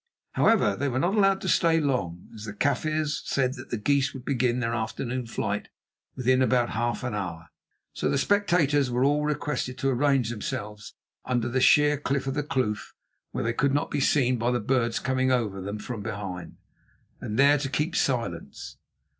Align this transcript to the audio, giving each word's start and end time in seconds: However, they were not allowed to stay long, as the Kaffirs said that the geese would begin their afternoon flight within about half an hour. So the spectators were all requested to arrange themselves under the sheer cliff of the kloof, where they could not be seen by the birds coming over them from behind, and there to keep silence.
However, 0.31 0.75
they 0.75 0.87
were 0.89 0.97
not 0.97 1.13
allowed 1.13 1.41
to 1.41 1.47
stay 1.47 1.79
long, 1.79 2.29
as 2.33 2.45
the 2.45 2.53
Kaffirs 2.55 3.21
said 3.23 3.53
that 3.53 3.69
the 3.69 3.77
geese 3.77 4.15
would 4.15 4.25
begin 4.25 4.59
their 4.59 4.73
afternoon 4.73 5.27
flight 5.27 5.69
within 6.15 6.41
about 6.41 6.71
half 6.71 7.03
an 7.03 7.13
hour. 7.13 7.49
So 7.93 8.09
the 8.09 8.17
spectators 8.17 8.89
were 8.89 9.03
all 9.03 9.23
requested 9.25 9.77
to 9.77 9.89
arrange 9.89 10.31
themselves 10.31 10.95
under 11.23 11.47
the 11.47 11.61
sheer 11.61 11.97
cliff 11.99 12.25
of 12.25 12.33
the 12.33 12.41
kloof, 12.41 12.95
where 13.29 13.43
they 13.43 13.53
could 13.53 13.75
not 13.75 13.91
be 13.91 13.99
seen 13.99 14.39
by 14.39 14.49
the 14.49 14.59
birds 14.59 14.97
coming 14.97 15.31
over 15.31 15.61
them 15.61 15.77
from 15.77 16.01
behind, 16.01 16.57
and 17.19 17.37
there 17.37 17.59
to 17.59 17.69
keep 17.69 17.95
silence. 17.95 18.77